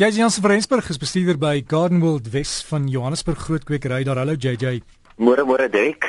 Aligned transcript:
JJ 0.00 0.16
Jansen 0.16 0.40
van 0.42 0.50
Rensburg 0.50 0.86
is 0.88 0.96
bestuurder 0.96 1.36
by 1.36 1.58
Garden 1.68 2.00
World 2.00 2.30
Wes 2.32 2.64
van 2.64 2.86
Johannesburg 2.88 3.38
Groot 3.38 3.64
Kwekery. 3.68 4.00
Daar 4.08 4.16
hallo 4.16 4.32
JJ. 4.32 4.78
Môre 5.20 5.44
môre 5.44 5.66
Dirk. 5.68 6.06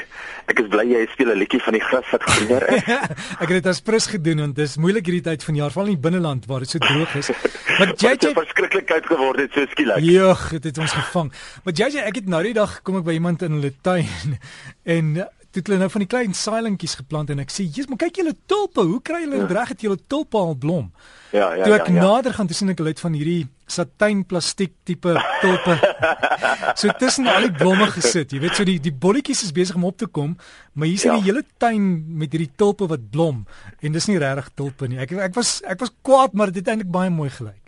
Ek 0.47 0.61
is 0.63 0.69
bly 0.71 0.85
jy 0.87 1.01
speel 1.11 1.33
'n 1.33 1.35
liedjie 1.35 1.59
van 1.59 1.75
die 1.75 1.81
gras 1.83 2.07
wat 2.13 2.23
groener 2.23 2.63
is. 2.71 2.87
ek 3.43 3.51
het 3.51 3.57
dit 3.57 3.67
as 3.67 3.81
prins 3.83 4.07
gedoen 4.07 4.39
want 4.45 4.55
dit 4.55 4.63
is 4.63 4.77
moeilik 4.79 5.11
hierdie 5.11 5.25
tyd 5.25 5.43
van 5.43 5.59
jaar, 5.59 5.75
veral 5.75 5.91
in 5.91 5.99
die 5.99 6.03
binneland 6.07 6.47
waar 6.47 6.63
dit 6.63 6.71
so 6.71 6.79
droog 6.79 7.17
is. 7.19 7.33
Maar 7.79 7.91
JJ 8.05 8.15
het 8.15 8.39
verskriklikheid 8.39 9.11
geword 9.11 9.43
het 9.43 9.59
so 9.59 9.67
skielik. 9.75 9.99
Ja, 10.07 10.39
dit 10.55 10.71
het 10.71 10.79
ons 10.79 10.95
gevang. 10.95 11.33
Maar 11.67 11.73
JJ, 11.75 12.07
ek 12.07 12.23
het 12.23 12.31
nou 12.31 12.43
die 12.47 12.55
dag 12.55 12.79
kom 12.87 13.03
ek 13.03 13.03
by 13.11 13.19
iemand 13.19 13.43
in 13.43 13.59
hulle 13.59 13.73
tuin 13.83 14.39
en 14.87 15.27
dit 15.51 15.67
hulle 15.67 15.79
nou 15.81 15.89
van 15.91 16.03
die 16.03 16.09
klein 16.11 16.35
saailingetjies 16.37 16.99
geplant 17.01 17.31
en 17.33 17.39
ek 17.43 17.51
sê, 17.51 17.65
"Jesus, 17.65 17.87
maar 17.87 17.97
kyk 17.97 18.21
julle 18.21 18.35
tulpe, 18.47 18.81
hoe 18.81 19.01
kry 19.01 19.21
julle 19.23 19.39
dit 19.39 19.49
ja. 19.49 19.59
reg 19.59 19.67
dat 19.67 19.81
julle 19.81 19.99
tulpe 20.07 20.37
al 20.37 20.55
blom?" 20.55 20.91
Ja, 21.31 21.53
ja, 21.55 21.63
Toe 21.63 21.73
ek 21.73 21.87
ja, 21.87 21.93
ja. 21.93 22.01
nader 22.01 22.33
gaan, 22.33 22.49
sien 22.49 22.69
ek 22.69 22.77
hulle 22.77 22.91
het 22.91 22.99
van 22.99 23.13
hierdie 23.13 23.47
satijn 23.71 24.25
plastiek 24.27 24.73
tipe 24.83 25.13
tulpe. 25.41 25.77
so 26.79 26.91
tussen 26.99 27.27
al 27.27 27.47
die 27.47 27.55
blomme 27.55 27.87
gesit. 27.87 28.31
Jy 28.31 28.41
weet 28.43 28.59
so 28.59 28.67
die 28.67 28.79
die 28.83 28.91
bolletjies 28.91 29.45
is 29.47 29.55
besig 29.55 29.75
om 29.79 29.87
op 29.87 29.97
te 29.97 30.07
kom, 30.07 30.35
maar 30.73 30.87
hier 30.87 30.99
is 30.99 31.07
ja. 31.07 31.15
die 31.15 31.29
hele 31.29 31.43
tuin 31.57 32.17
met 32.19 32.35
hierdie 32.35 32.51
tulpe 32.59 32.89
wat 32.91 33.09
blom 33.11 33.45
en 33.79 33.91
dis 33.95 34.09
nie 34.11 34.19
regtig 34.19 34.51
tulpe 34.59 34.91
nie. 34.91 34.99
Ek 34.99 35.15
ek 35.29 35.35
was 35.39 35.61
ek 35.63 35.79
was 35.79 35.95
kwaad, 36.03 36.35
maar 36.35 36.51
dit 36.51 36.65
het 36.65 36.73
eintlik 36.73 36.91
baie 36.91 37.13
mooi 37.13 37.29
gelyk. 37.31 37.60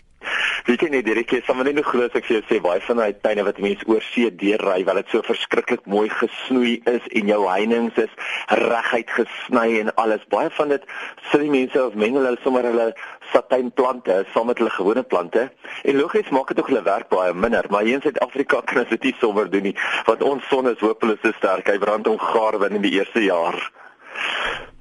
Weet 0.64 0.80
jy 0.80 0.88
net 0.94 1.04
Derek, 1.04 1.28
jy 1.28 1.42
sal 1.44 1.58
my 1.60 1.66
net 1.68 1.76
nog 1.76 1.90
glo 1.92 2.06
as 2.08 2.14
ek 2.16 2.24
vir 2.24 2.38
jou 2.38 2.44
sê 2.48 2.58
baie 2.64 2.80
van 2.86 3.02
daai 3.02 3.18
tuine 3.20 3.44
wat 3.44 3.58
mense 3.60 3.84
oor 3.92 4.06
see 4.14 4.30
deurry, 4.32 4.86
wel 4.88 5.02
dit 5.02 5.10
so 5.12 5.20
verskriklik 5.28 5.84
mooi 5.92 6.06
gesnoei 6.08 6.78
is 6.88 7.10
en 7.20 7.32
jou 7.34 7.40
heininge 7.50 7.92
is 8.06 8.14
reguit 8.62 9.12
gesny 9.12 9.66
en 9.82 9.92
alles. 10.00 10.24
Baie 10.32 10.48
van 10.56 10.72
dit 10.72 10.88
sit 11.34 11.44
die 11.44 11.52
mense 11.52 11.84
of 11.84 12.00
mengel 12.00 12.24
hulle 12.30 12.40
sommer 12.46 12.70
hulle 12.70 12.88
satijnplante 13.34 14.22
saam 14.32 14.48
met 14.54 14.64
hulle 14.64 14.72
gewone 14.78 15.04
plante. 15.04 15.50
En 15.84 16.00
logies 16.00 16.32
maak 16.32 16.56
dit 16.56 16.64
ook 16.64 16.72
hulle 16.72 16.88
werk 16.88 17.12
baie 17.12 17.36
minder, 17.36 17.68
maar 17.68 17.84
hier 17.84 18.00
in 18.00 18.08
Suid-Afrika 18.08 18.64
kan 18.64 18.86
ons 18.86 18.96
dit 18.96 19.12
nie 19.12 19.16
sommer 19.20 19.52
doen 19.52 19.68
nie, 19.74 19.78
want 20.08 20.24
ons 20.24 20.48
son 20.48 20.72
is 20.72 20.80
hopeloos 20.80 21.20
te 21.28 21.36
sterk. 21.42 21.76
Hy 21.76 21.82
brand 21.84 22.08
ongaar 22.08 22.62
binne 22.64 22.80
die 22.80 22.96
eerste 23.02 23.28
jaar. 23.28 23.60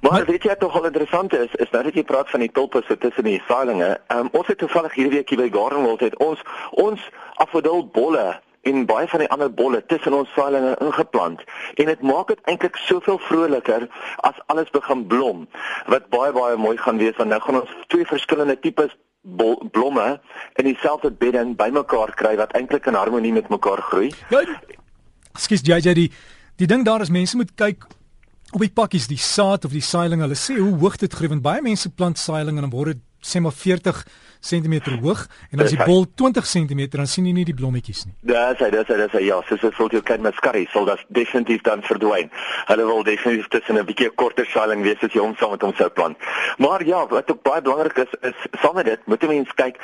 Maar 0.03 0.25
weet 0.25 0.43
jy 0.43 0.55
tog 0.59 0.73
al 0.75 0.85
interessant 0.85 1.33
is, 1.33 1.51
is 1.63 1.69
nou 1.71 1.83
dat 1.83 1.95
jy 1.95 2.03
praat 2.03 2.29
van 2.29 2.41
die 2.43 2.51
tulpe 2.51 2.81
so 2.83 2.97
tussen 2.99 3.23
die 3.23 3.41
saailinge. 3.47 3.93
Um, 4.11 4.27
ons 4.35 4.49
het 4.51 4.59
toevallig 4.59 4.97
hierdie 4.97 5.13
week 5.13 5.29
hier 5.31 5.39
by 5.39 5.47
Gardenwold 5.53 6.03
het 6.03 6.17
ons 6.25 6.41
ons 6.83 7.05
afodil 7.45 7.85
bolle 7.95 8.25
en 8.67 8.83
baie 8.89 9.07
van 9.07 9.23
die 9.23 9.29
ander 9.31 9.47
bolle 9.61 9.79
tussen 9.87 10.17
ons 10.17 10.33
saailinge 10.35 10.73
ingeplant 10.83 11.45
en 11.79 11.91
dit 11.91 12.03
maak 12.11 12.33
dit 12.33 12.51
eintlik 12.51 12.81
soveel 12.83 13.21
vroliker 13.29 13.87
as 14.27 14.43
alles 14.51 14.75
begin 14.75 15.07
blom 15.07 15.47
wat 15.95 16.11
baie 16.11 16.35
baie 16.35 16.59
mooi 16.59 16.75
gaan 16.83 16.99
wees 16.99 17.15
want 17.19 17.31
nou 17.31 17.39
gaan 17.47 17.61
ons 17.63 17.73
twee 17.95 18.07
verskillende 18.11 18.59
tipes 18.67 18.91
blomme 19.23 20.07
in 20.59 20.67
dieselfde 20.67 21.15
bedding 21.23 21.55
bymekaar 21.59 22.11
kry 22.19 22.35
wat 22.43 22.51
eintlik 22.59 22.91
in 22.91 22.99
harmonie 22.99 23.31
met 23.31 23.47
mekaar 23.47 23.79
groei. 23.87 24.11
Ja. 24.35 24.43
Skus 25.39 25.63
JJ 25.63 25.95
die 25.95 26.09
die 26.59 26.67
ding 26.67 26.83
daar 26.83 27.01
is 27.01 27.11
mense 27.11 27.39
moet 27.39 27.55
kyk 27.55 27.87
op 28.53 28.61
die 28.61 28.71
pakkies 28.73 29.07
die 29.09 29.17
saad 29.21 29.65
of 29.65 29.73
die 29.73 29.83
saailing 29.83 30.21
hulle 30.21 30.37
sê 30.37 30.59
hoe 30.59 30.75
hoog 30.81 30.99
dit 31.01 31.13
groei 31.13 31.31
want 31.31 31.45
baie 31.45 31.63
mense 31.65 31.89
plant 31.89 32.21
saailing 32.21 32.59
en 32.59 32.67
dan 32.67 32.73
word 32.73 32.93
dit 32.93 33.01
sê 33.23 33.41
maar 33.41 33.55
40 33.55 34.03
cm 34.43 34.99
hoog 35.01 35.23
en 35.51 35.63
as 35.63 35.71
die 35.71 35.79
bol 35.87 36.05
20 36.19 36.47
cm 36.47 36.81
dan 36.97 37.07
sien 37.07 37.27
jy 37.29 37.33
nie 37.37 37.45
die 37.47 37.55
blommetjies 37.55 38.03
nie. 38.07 38.13
Dis 38.33 38.59
hy, 38.59 38.69
dis 38.75 38.89
hy, 38.91 38.97
dis 38.99 39.15
hy. 39.15 39.23
Ja, 39.29 39.39
so 39.47 39.57
so 39.61 39.71
sou 39.77 39.87
jy 39.93 40.03
kan 40.05 40.23
met 40.25 40.35
skarrie 40.39 40.67
sal 40.73 40.87
dit 40.89 41.05
definitief 41.19 41.63
dan 41.67 41.85
verdwyn. 41.87 42.31
Hulle 42.67 42.89
wil 42.89 43.05
definitief 43.07 43.47
tussen 43.55 43.79
'n 43.79 43.87
bietjie 43.87 44.11
korter 44.19 44.45
saailing 44.45 44.83
wees 44.83 44.99
as 45.01 45.15
jy 45.15 45.23
hom 45.23 45.35
saam 45.39 45.55
met 45.55 45.63
hom 45.63 45.73
sou 45.79 45.89
plant. 45.89 46.17
Maar 46.57 46.83
ja, 46.85 47.07
wat 47.07 47.31
ook 47.31 47.43
baie 47.43 47.61
belangrik 47.61 47.97
is 47.97 48.11
is 48.21 48.47
saam 48.61 48.75
met 48.75 48.85
dit 48.85 48.99
moet 49.07 49.23
'n 49.23 49.27
mens 49.27 49.53
kyk 49.55 49.79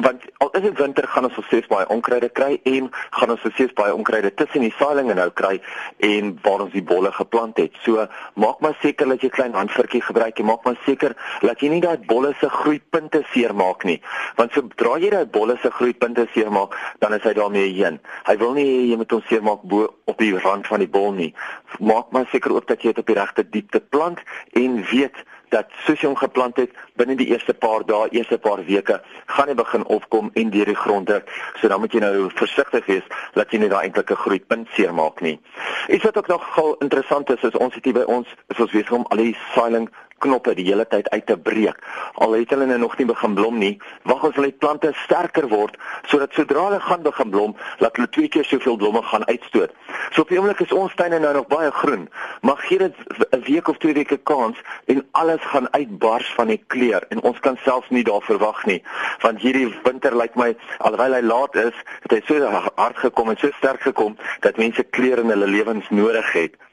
want 0.00 0.22
al 0.38 0.50
is 0.50 0.62
dit 0.62 0.78
winter 0.78 1.06
gaan 1.08 1.26
ons 1.28 1.46
steeds 1.46 1.68
baie 1.70 1.86
onkruide 1.92 2.28
kry 2.38 2.58
en 2.64 2.88
gaan 3.16 3.32
ons 3.34 3.42
steeds 3.52 3.72
baie 3.78 3.94
onkruide 3.94 4.32
tussen 4.34 4.64
die 4.64 4.72
saailinge 4.78 5.14
nou 5.14 5.28
kry 5.40 5.60
en 6.06 6.32
waar 6.44 6.64
ons 6.64 6.72
die 6.72 6.84
bolle 6.92 7.12
geplant 7.12 7.58
het. 7.60 7.76
So 7.84 8.06
maak 8.40 8.60
maar 8.64 8.76
seker 8.80 9.08
dat 9.12 9.24
jy 9.24 9.30
klein 9.34 9.56
handvirkie 9.58 10.02
gebruik 10.04 10.40
en 10.40 10.48
maak 10.50 10.64
maar 10.64 10.78
seker 10.86 11.16
dat 11.44 11.60
jy 11.60 11.72
nie 11.74 11.82
daai 11.84 11.98
bolle 12.12 12.32
se 12.40 12.48
groeipunte 12.70 13.22
seermaak 13.32 13.84
nie. 13.84 13.98
Want 14.38 14.54
sodra 14.54 14.98
jy 15.02 15.10
daai 15.10 15.26
bolle 15.26 15.56
se 15.62 15.70
groeipunte 15.74 16.26
seermaak, 16.34 16.76
dan 17.02 17.14
is 17.16 17.24
hy 17.26 17.34
daarmee 17.34 17.72
heen. 17.74 17.98
Hy 18.28 18.36
wil 18.38 18.54
nie 18.54 18.68
jy 18.90 19.00
moet 19.00 19.10
hom 19.10 19.24
seermaak 19.26 19.66
bo 19.66 19.88
op 20.10 20.22
die 20.22 20.32
rand 20.38 20.68
van 20.70 20.84
die 20.84 20.90
bol 20.90 21.12
nie. 21.16 21.32
Maak 21.80 22.14
maar 22.14 22.28
seker 22.30 22.54
ook 22.54 22.68
dat 22.70 22.82
jy 22.82 22.94
dit 22.94 23.02
op 23.02 23.10
die 23.10 23.18
regte 23.18 23.46
diepte 23.50 23.80
plant 23.80 24.22
en 24.54 24.80
weet 24.92 25.18
dat 25.50 25.66
soos 25.82 25.98
jy 25.98 26.06
hom 26.06 26.18
geplant 26.18 26.60
het 26.62 26.74
binne 27.00 27.16
die 27.18 27.26
eerste 27.32 27.54
paar 27.58 27.82
dae, 27.86 28.06
eerste 28.14 28.38
paar 28.38 28.60
weke, 28.68 29.00
gaan 29.34 29.50
hy 29.50 29.56
begin 29.58 29.82
opkom 29.90 30.30
en 30.38 30.52
deur 30.54 30.70
die 30.70 30.78
grond 30.78 31.08
druk. 31.10 31.26
So 31.58 31.66
dan 31.72 31.82
moet 31.82 31.96
jy 31.96 32.04
nou 32.04 32.28
versigtig 32.38 32.86
wees 32.86 33.08
dat 33.34 33.50
jy 33.50 33.64
nie 33.64 33.70
daai 33.72 33.88
eintlike 33.88 34.14
groeipunt 34.22 34.70
seermaak 34.76 35.18
nie. 35.26 35.40
Iets 35.88 36.06
wat 36.06 36.20
ook 36.22 36.30
nog 36.30 36.46
interessant 36.78 37.34
is, 37.34 37.42
is 37.42 37.58
ons 37.58 37.74
het 37.74 37.88
hier 37.88 37.98
by 37.98 38.06
ons, 38.06 38.30
is 38.54 38.62
ons 38.62 38.70
besig 38.70 38.94
om 38.94 39.08
al 39.10 39.24
die 39.24 39.34
saailing 39.56 39.90
knoppe 40.20 40.54
die 40.58 40.66
hele 40.68 40.86
tyd 40.88 41.08
uit 41.10 41.26
te 41.26 41.36
breek. 41.36 41.78
Al 42.14 42.36
het 42.36 42.52
hulle 42.54 42.66
nou 42.68 42.78
nog 42.78 42.96
nie 42.98 43.06
begin 43.08 43.34
blom 43.34 43.58
nie, 43.60 43.72
wag 44.08 44.24
ons 44.28 44.36
hulle 44.38 44.52
plante 44.52 44.92
sterker 45.04 45.48
word 45.50 45.76
sodat 46.10 46.34
sodra 46.36 46.66
hulle 46.68 46.80
gaan 46.84 47.02
begin 47.02 47.30
blom, 47.32 47.56
laat 47.82 47.96
hulle 47.96 48.10
twee 48.14 48.28
keer 48.28 48.44
soveel 48.44 48.76
blomme 48.80 49.02
gaan 49.08 49.26
uitstoot. 49.28 49.74
So 50.10 50.24
op 50.24 50.32
die 50.32 50.38
oomblik 50.40 50.62
is 50.64 50.72
ons 50.76 50.94
tuine 50.98 51.20
nou 51.22 51.32
nog 51.36 51.48
baie 51.52 51.70
groen, 51.82 52.08
maar 52.46 52.58
gee 52.66 52.78
dit 52.78 52.94
'n 53.30 53.42
week 53.46 53.68
of 53.68 53.78
twee 53.78 53.94
weke 53.94 54.16
kans 54.16 54.56
en 54.86 55.06
alles 55.12 55.42
gaan 55.52 55.72
uitbars 55.72 56.32
van 56.34 56.46
die 56.46 56.62
kleur 56.66 57.04
en 57.08 57.22
ons 57.22 57.40
kan 57.40 57.56
selfs 57.64 57.90
nie 57.90 58.04
daar 58.04 58.22
verwag 58.22 58.64
nie, 58.66 58.82
want 59.20 59.40
hierdie 59.40 59.74
winter 59.84 60.16
lyk 60.16 60.34
my 60.34 60.56
alhoewel 60.78 61.12
hy 61.12 61.20
laat 61.20 61.54
is, 61.54 61.76
het 62.02 62.12
hy 62.12 62.20
so 62.26 62.50
hard 62.74 62.96
gekom 62.96 63.30
en 63.30 63.38
so 63.38 63.50
sterk 63.58 63.80
gekom 63.80 64.16
dat 64.40 64.56
mense 64.56 64.82
kleur 64.82 65.18
in 65.18 65.30
hulle 65.30 65.46
lewens 65.46 65.88
nodig 65.90 66.32
het. 66.32 66.69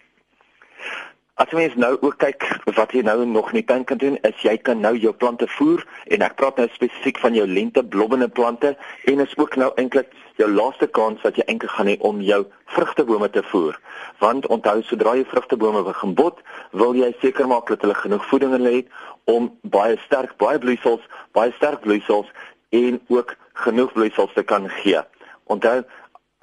As 1.38 1.52
jy 1.54 1.68
nou 1.78 1.92
ook 2.02 2.16
kyk 2.18 2.42
wat 2.74 2.94
jy 2.98 3.04
nou 3.06 3.20
nog 3.30 3.52
nie 3.54 3.62
kan 3.62 3.84
doen, 3.86 4.16
is 4.26 4.40
jy 4.42 4.56
kan 4.58 4.80
nou 4.82 4.96
jou 4.98 5.12
plante 5.14 5.46
voer 5.54 5.84
en 6.10 6.24
ek 6.26 6.34
praat 6.40 6.58
nou 6.58 6.66
spesifiek 6.74 7.20
van 7.22 7.36
jou 7.38 7.44
lente 7.46 7.84
blommende 7.86 8.26
plante 8.40 8.72
en 9.12 9.22
is 9.22 9.36
ook 9.38 9.54
nou 9.62 9.68
eintlik 9.78 10.10
jou 10.42 10.48
laaste 10.50 10.88
kans 10.98 11.22
dat 11.22 11.38
jy 11.38 11.46
eintlik 11.46 11.76
gaan 11.76 11.92
hê 11.92 11.94
om 12.10 12.24
jou 12.26 12.40
vrugtebome 12.74 13.30
te 13.30 13.44
voer. 13.52 13.78
Want 14.18 14.50
onthou 14.50 14.82
sodra 14.90 15.14
jy 15.20 15.28
vrugtebome 15.30 15.84
begin 15.86 16.18
bot, 16.18 16.42
wil 16.74 16.98
jy 16.98 17.12
seker 17.22 17.46
maak 17.54 17.70
dat 17.70 17.86
hulle 17.86 18.00
genoeg 18.02 18.26
voeding 18.32 18.58
in 18.58 18.66
hulle 18.66 18.76
het 18.80 18.90
om 19.30 19.52
baie 19.62 20.02
sterk 20.08 20.34
baie 20.42 20.58
bloeisels, 20.58 21.06
baie 21.38 21.54
sterk 21.60 21.86
bloeisels 21.86 22.34
en 22.74 22.98
ook 23.14 23.38
genoeg 23.68 23.94
bloeisels 23.94 24.34
te 24.34 24.42
kan 24.42 24.66
gee. 24.82 25.06
Onthou 25.54 25.84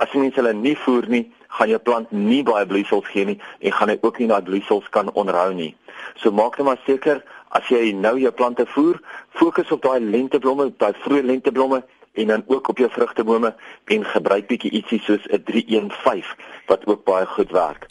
as 0.02 0.10
jy 0.12 0.20
mens 0.24 0.36
hulle 0.38 0.52
nie 0.58 0.74
voer 0.84 1.06
nie, 1.08 1.24
gaan 1.54 1.70
jou 1.70 1.78
plant 1.78 2.12
nie 2.12 2.42
baie 2.46 2.66
bloeisels 2.66 3.06
gee 3.12 3.26
nie 3.28 3.38
en 3.60 3.74
gaan 3.76 3.92
hy 3.92 3.98
ook 4.02 4.18
nie 4.18 4.30
daai 4.30 4.42
bloeisels 4.42 4.88
kan 4.94 5.12
onderhou 5.14 5.52
nie. 5.54 5.74
So 6.18 6.34
maak 6.34 6.58
net 6.58 6.66
maar 6.66 6.80
seker 6.86 7.22
as 7.54 7.68
jy 7.70 7.92
nou 7.94 8.16
jou 8.18 8.32
plante 8.34 8.66
voer, 8.74 8.98
fokus 9.38 9.70
op 9.70 9.84
daai 9.84 10.00
lenteblomme, 10.02 10.72
daai 10.82 10.94
vroeë 11.04 11.28
lenteblomme 11.30 11.84
en 12.14 12.26
dan 12.26 12.44
ook 12.46 12.68
op 12.68 12.82
jou 12.82 12.90
vrugtebome 12.90 13.54
en 13.94 14.04
gebruik 14.04 14.50
bietjie 14.50 14.70
ietsie 14.80 15.00
soos 15.06 15.26
'n 15.30 15.42
315 15.42 16.24
wat 16.66 16.86
ook 16.86 17.04
baie 17.04 17.26
goed 17.26 17.50
werk. 17.50 17.86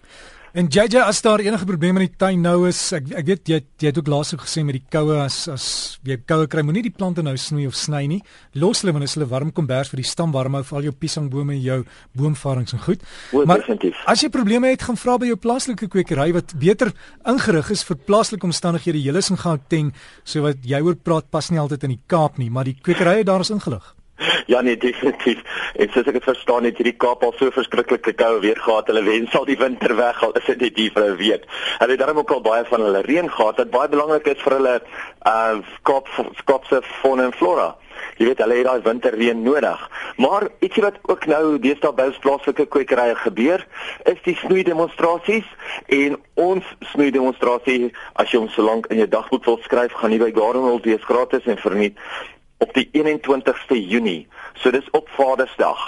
En 0.54 0.68
JJ 0.70 1.00
as 1.02 1.22
daar 1.26 1.40
enige 1.40 1.66
probleme 1.66 1.98
in 2.00 2.06
die 2.12 2.18
tuin 2.22 2.44
nou 2.46 2.68
is, 2.70 2.78
ek 2.94 3.08
ek 3.18 3.26
weet 3.26 3.50
jy 3.50 3.58
jy 3.82 3.88
het 3.90 3.98
ook 3.98 4.10
laas 4.14 4.36
ook 4.36 4.44
gesê 4.44 4.62
met 4.62 4.76
die 4.78 4.84
koue 4.94 5.16
as 5.18 5.48
as 5.50 5.64
jy 6.06 6.20
koue 6.30 6.46
kry, 6.46 6.62
moenie 6.62 6.84
die 6.86 6.92
plante 6.94 7.24
nou 7.26 7.34
snoei 7.42 7.66
of 7.66 7.74
sny 7.74 8.04
nie. 8.12 8.20
Los 8.62 8.84
hulle 8.84 8.94
wanneer 8.94 9.10
hulle 9.16 9.28
warm 9.32 9.50
kombers 9.50 9.90
vir 9.90 10.04
die 10.04 10.06
stam 10.06 10.30
warm 10.36 10.54
hou 10.54 10.62
vir 10.68 10.78
al 10.78 10.86
jou 10.92 10.94
piesangbome 10.94 11.56
en 11.56 11.64
jou 11.64 11.80
boomvarings 12.14 12.78
en 12.78 12.84
goed. 12.86 13.02
O, 13.34 13.42
maar 13.50 13.64
definitief. 13.64 13.98
as 14.06 14.22
jy 14.22 14.30
probleme 14.30 14.70
het, 14.70 14.86
gaan 14.86 15.02
vra 15.02 15.18
by 15.18 15.32
jou 15.32 15.40
plaaslike 15.48 15.90
kwekery 15.90 16.30
wat 16.38 16.54
beter 16.62 16.94
ingerig 17.34 17.74
is 17.74 17.82
vir 17.90 17.98
plaaslike 18.06 18.46
omstandighede. 18.46 19.02
Julle 19.02 19.26
is 19.26 19.34
in 19.34 19.42
Gauteng, 19.42 19.90
so 20.24 20.46
wat 20.46 20.62
jy 20.62 20.86
oor 20.86 21.02
praat 21.02 21.34
pas 21.34 21.50
nie 21.50 21.64
altyd 21.66 21.90
in 21.90 21.98
die 21.98 22.02
Kaap 22.06 22.38
nie, 22.38 22.54
maar 22.54 22.70
die 22.70 22.78
kwekerye 22.78 23.26
daar 23.26 23.42
is 23.42 23.50
ingelig. 23.50 23.96
Ja 24.46 24.62
nee 24.62 24.78
definitief. 24.78 25.42
En 25.76 25.90
soos 25.92 26.08
ek 26.08 26.18
dit 26.20 26.24
verstaan 26.24 26.68
het 26.68 26.80
hierdie 26.80 26.98
Kaap 26.98 27.24
al 27.24 27.36
so 27.38 27.52
verskriklike 27.52 28.14
koue 28.20 28.40
weer 28.44 28.60
gehad. 28.60 28.90
Hulle 28.92 29.04
wens 29.04 29.36
al 29.38 29.46
die 29.46 29.58
winter 29.58 29.96
weg 29.96 30.24
al 30.24 30.36
is 30.40 30.50
dit 30.50 30.62
net 30.62 30.76
die 30.76 30.90
vir 30.92 31.04
'n 31.12 31.18
week. 31.18 31.46
Hulle 31.80 31.92
het 31.92 32.00
darem 32.00 32.18
ook 32.18 32.32
al 32.32 32.42
baie 32.42 32.66
van 32.66 32.82
hulle 32.82 33.02
reën 33.02 33.30
gehad 33.30 33.58
wat 33.58 33.72
baie 33.72 33.90
belangrik 33.90 34.28
is 34.28 34.42
vir 34.42 34.54
hulle 34.58 34.82
uh 35.28 35.58
Kaap 35.84 36.08
Kaapse 36.46 36.82
fauna 37.02 37.24
en 37.24 37.34
flora. 37.34 37.76
Jy 38.18 38.26
weet 38.26 38.42
hulle 38.44 38.58
het 38.58 38.66
daai 38.66 38.82
winterreën 38.82 39.42
nodig. 39.44 39.90
Maar 40.18 40.48
ietsie 40.60 40.84
wat 40.84 41.00
ook 41.02 41.26
nou 41.26 41.60
deesdae 41.60 41.94
by 41.94 42.10
ons 42.12 42.20
plaaslike 42.26 42.66
kwekerye 42.66 43.16
gebeur, 43.16 43.66
is 44.12 44.22
die 44.28 44.36
snoei 44.36 44.64
demonstrasies 44.64 45.48
en 45.88 46.20
ons 46.34 46.76
snoei 46.94 47.10
demonstrasie 47.12 47.92
as 48.14 48.32
jy 48.32 48.44
hom 48.44 48.52
so 48.54 48.66
lank 48.66 48.90
in 48.94 49.02
jou 49.02 49.08
dagboek 49.08 49.46
wil 49.46 49.60
skryf, 49.64 49.94
gaan 49.98 50.14
nie 50.14 50.22
by 50.22 50.32
Gardenwold 50.36 50.86
wees 50.86 51.10
gratis 51.10 51.50
en 51.50 51.58
verniet 51.58 51.98
op 52.64 52.74
die 52.78 52.88
21ste 52.96 53.76
Junie. 53.76 54.28
So 54.62 54.72
dis 54.72 54.88
op 54.96 55.10
Vadersdag. 55.18 55.82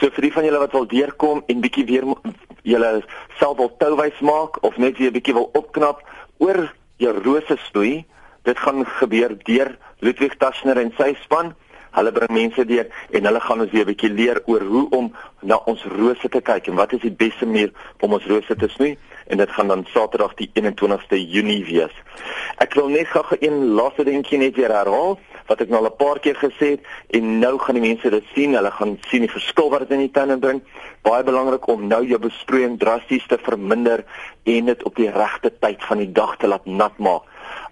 So 0.00 0.10
vir 0.10 0.26
die 0.26 0.32
van 0.34 0.46
julle 0.48 0.60
wat 0.60 0.74
wil 0.74 0.88
deurkom 0.90 1.44
en 1.46 1.62
bietjie 1.64 1.86
weer 1.88 2.06
julle 2.66 2.90
self 3.38 3.56
wil 3.60 3.70
touwys 3.80 4.18
maak 4.20 4.58
of 4.66 4.76
net 4.82 4.98
weer 4.98 5.14
bietjie 5.14 5.36
wil 5.36 5.50
opknap 5.54 6.02
oor 6.42 6.66
jou 7.00 7.12
rose 7.22 7.56
snoei, 7.68 8.04
dit 8.48 8.58
gaan 8.64 8.84
gebeur 8.98 9.36
deur 9.46 9.76
Ludwig 10.04 10.36
Taschner 10.40 10.80
en 10.80 10.92
sy 10.98 11.12
span. 11.22 11.54
Hulle 11.96 12.12
bring 12.12 12.32
mense 12.36 12.64
deur 12.68 12.86
en 13.10 13.28
hulle 13.28 13.40
gaan 13.40 13.60
ons 13.64 13.72
weer 13.72 13.84
'n 13.84 13.92
bietjie 13.92 14.10
leer 14.10 14.42
oor 14.46 14.62
hoe 14.62 14.86
om 14.90 15.12
na 15.42 15.56
ons 15.66 15.84
rose 15.84 16.28
te 16.28 16.40
kyk 16.40 16.68
en 16.68 16.74
wat 16.74 16.92
is 16.92 17.00
die 17.00 17.16
beste 17.24 17.46
manier 17.46 17.72
om 18.00 18.12
ons 18.12 18.26
rose 18.26 18.56
te 18.56 18.68
snoei 18.68 18.96
en 19.26 19.36
dit 19.38 19.50
gaan 19.50 19.68
dan 19.68 19.86
Saterdag 19.92 20.34
die 20.34 20.50
21ste 20.54 21.18
Junie 21.18 21.64
wees. 21.64 21.94
Ek 22.58 22.74
wil 22.74 22.88
net 22.88 23.08
gou 23.08 23.24
'n 23.40 23.74
laaste 23.74 24.04
dingetjie 24.04 24.38
net 24.38 24.56
weer 24.56 24.72
herhaal 24.72 25.18
wat 25.48 25.60
ek 25.60 25.68
nou 25.68 25.80
al 25.80 25.90
'n 25.90 25.96
paar 25.96 26.18
keer 26.18 26.36
gesê 26.36 26.66
het 26.74 26.80
en 27.10 27.38
nou 27.38 27.58
gaan 27.58 27.74
die 27.74 27.88
mense 27.88 28.10
dit 28.10 28.24
sien. 28.34 28.54
Hulle 28.54 28.70
gaan 28.70 28.98
sien 29.08 29.20
die 29.20 29.30
verskil 29.30 29.70
wat 29.70 29.80
dit 29.80 29.90
in 29.90 29.98
die 29.98 30.10
tuin 30.10 30.40
bring. 30.40 30.62
Baie 31.02 31.24
belangrik 31.24 31.66
om 31.68 31.86
nou 31.86 32.04
jou 32.06 32.18
besproeiing 32.18 32.78
drasties 32.78 33.26
te 33.26 33.38
verminder 33.38 34.04
en 34.44 34.64
dit 34.64 34.82
op 34.82 34.96
die 34.96 35.10
regte 35.10 35.52
tyd 35.60 35.84
van 35.84 35.98
die 35.98 36.12
dag 36.12 36.36
te 36.36 36.46
laat 36.46 36.66
nat 36.66 36.98
maak. 36.98 37.22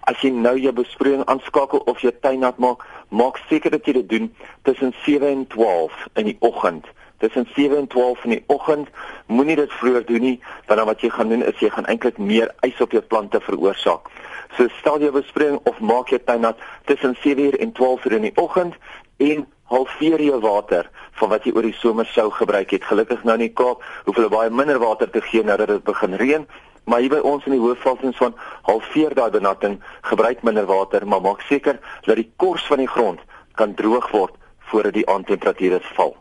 As 0.05 0.19
jy 0.21 0.29
nou 0.29 0.53
jou 0.61 0.73
besproeiing 0.77 1.23
aanskakel 1.25 1.81
of 1.89 2.01
jou 2.03 2.11
tuin 2.21 2.43
nat 2.45 2.57
maak, 2.61 2.83
maak 3.09 3.39
seker 3.49 3.73
dat 3.73 3.87
jy 3.89 3.95
dit 3.97 4.09
doen 4.09 4.27
tussen 4.67 4.93
7 5.05 5.27
en 5.27 5.47
12 5.47 6.05
in 6.21 6.29
die 6.29 6.37
oggend. 6.45 6.85
Tussen 7.23 7.47
7 7.55 7.77
en 7.77 7.87
12 7.87 8.23
in 8.27 8.35
die 8.35 8.43
oggend, 8.53 8.91
moenie 9.25 9.55
dit 9.57 9.73
vroeër 9.79 10.05
doen 10.05 10.21
nie, 10.21 10.35
want 10.67 10.77
dan 10.79 10.89
wat 10.91 11.01
jy 11.01 11.09
gaan 11.09 11.33
doen 11.33 11.45
is 11.47 11.57
jy 11.63 11.71
gaan 11.73 11.89
eintlik 11.89 12.21
meer 12.21 12.53
ys 12.67 12.81
op 12.85 12.93
jou 12.93 13.01
plante 13.01 13.41
veroorsaak. 13.41 14.11
So 14.57 14.69
stel 14.77 15.01
jou 15.01 15.11
besproeiing 15.15 15.57
of 15.65 15.81
maak 15.81 16.13
jou 16.13 16.21
tuin 16.21 16.45
nat 16.45 16.61
tussen 16.85 17.17
7:00 17.23 17.57
en 17.57 17.73
12:00 17.73 18.15
in 18.19 18.29
die 18.29 18.35
oggend 18.35 18.77
en 19.17 19.47
halveer 19.73 20.21
jou 20.21 20.39
water 20.39 20.89
van 21.19 21.29
wat 21.29 21.45
jy 21.47 21.51
oor 21.55 21.65
die 21.65 21.77
somer 21.79 22.05
sou 22.05 22.29
gebruik 22.31 22.71
het. 22.71 22.85
Gelukkig 22.85 23.23
nou 23.23 23.35
in 23.39 23.47
die 23.47 23.53
Kaap 23.53 23.81
hoef 24.05 24.15
hulle 24.19 24.29
baie 24.29 24.49
minder 24.49 24.79
water 24.79 25.09
te 25.09 25.21
gee 25.21 25.43
nadat 25.43 25.67
dit 25.67 25.83
begin 25.83 26.13
reën, 26.21 26.47
maar 26.85 27.03
hier 27.03 27.13
by 27.13 27.21
ons 27.25 27.45
in 27.45 27.55
die 27.55 27.61
Hoofvaltens 27.61 28.17
van 28.17 28.35
halveer 28.67 29.15
daai 29.17 29.31
benatting, 29.31 29.79
gebruik 30.01 30.43
minder 30.43 30.67
water, 30.69 31.07
maar 31.07 31.21
maak 31.21 31.41
seker 31.49 31.79
dat 32.05 32.15
die 32.15 32.29
kors 32.41 32.65
van 32.69 32.83
die 32.83 32.89
grond 32.89 33.19
kan 33.59 33.73
droog 33.73 34.11
word 34.11 34.37
voordat 34.69 34.93
die 34.93 35.07
aandtemperature 35.09 35.81
val. 35.95 36.15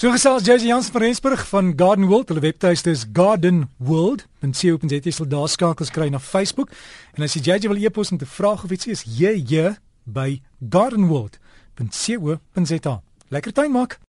So 0.00 0.08
gesels 0.08 0.46
Jesse 0.48 0.64
Jans 0.64 0.88
van 0.88 1.02
Rensburg 1.02 1.42
van 1.48 1.72
Garden 1.76 2.06
World. 2.08 2.28
Hulle 2.32 2.40
webtuiste 2.40 2.90
is 2.90 3.04
gardenworld.co.za. 3.12 4.96
Jy 4.96 5.12
sal 5.12 5.28
daar 5.28 5.44
skakels 5.52 5.92
kry 5.92 6.08
na 6.08 6.16
Facebook. 6.16 6.72
En 7.12 7.20
as 7.26 7.36
jy 7.36 7.42
JJ 7.44 7.68
wil 7.68 7.76
e-pos 7.84 8.08
om 8.14 8.16
te 8.16 8.24
vra 8.24 8.56
of 8.56 8.72
ietsie 8.72 8.96
is, 8.96 9.04
jy 9.04 9.44
by 10.08 10.40
gardenworld.co.za. 10.72 12.94
Lekker 13.28 13.52
tuin 13.52 13.76
maak. 13.76 14.00